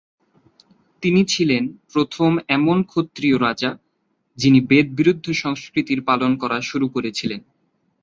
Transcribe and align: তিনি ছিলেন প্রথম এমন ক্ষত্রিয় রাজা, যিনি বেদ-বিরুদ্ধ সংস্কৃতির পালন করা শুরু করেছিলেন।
তিনি 1.03 1.25
ছিলেন 1.25 1.63
প্রথম 1.93 2.37
এমন 2.47 2.77
ক্ষত্রিয় 2.83 3.37
রাজা, 3.39 3.71
যিনি 4.37 4.59
বেদ-বিরুদ্ধ 4.61 5.25
সংস্কৃতির 5.33 5.99
পালন 6.01 6.31
করা 6.37 6.57
শুরু 6.61 6.87
করেছিলেন। 6.89 7.41